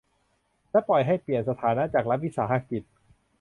[0.71, 2.83] และปล่อยให้เปลี่ยนสถานะจากรัฐวิสาหกิจ